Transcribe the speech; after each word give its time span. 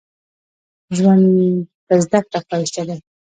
ژوند 0.95 1.25
په 1.87 1.93
زده 2.03 2.19
کړه 2.25 2.37
ښايسته 2.47 2.81
دې 2.87 2.97